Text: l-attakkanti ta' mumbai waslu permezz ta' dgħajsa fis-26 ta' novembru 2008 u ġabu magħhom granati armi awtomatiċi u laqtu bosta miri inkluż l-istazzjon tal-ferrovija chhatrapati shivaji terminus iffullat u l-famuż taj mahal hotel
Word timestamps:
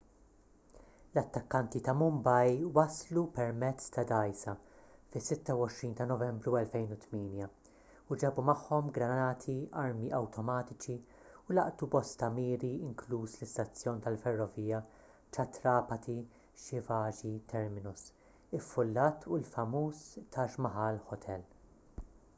l-attakkanti 1.15 1.79
ta' 1.87 1.93
mumbai 1.97 2.53
waslu 2.77 3.21
permezz 3.35 3.89
ta' 3.97 4.03
dgħajsa 4.11 4.53
fis-26 5.15 5.91
ta' 5.99 6.07
novembru 6.11 6.53
2008 6.55 7.49
u 8.15 8.17
ġabu 8.23 8.45
magħhom 8.47 8.89
granati 8.95 9.57
armi 9.83 10.09
awtomatiċi 10.21 10.97
u 11.51 11.59
laqtu 11.59 11.91
bosta 11.97 12.31
miri 12.39 12.73
inkluż 12.89 13.37
l-istazzjon 13.39 14.03
tal-ferrovija 14.09 14.81
chhatrapati 14.97 16.19
shivaji 16.65 17.37
terminus 17.55 18.09
iffullat 18.61 19.31
u 19.33 19.43
l-famuż 19.45 20.05
taj 20.37 20.61
mahal 20.69 21.01
hotel 21.13 21.49